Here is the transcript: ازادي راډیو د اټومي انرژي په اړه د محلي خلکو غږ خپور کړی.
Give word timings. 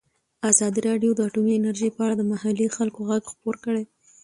ازادي 0.51 0.79
راډیو 0.89 1.11
د 1.15 1.19
اټومي 1.27 1.53
انرژي 1.55 1.89
په 1.95 2.01
اړه 2.05 2.15
د 2.17 2.21
محلي 2.31 2.67
خلکو 2.77 2.99
غږ 3.09 3.23
خپور 3.31 3.55
کړی. 3.65 3.83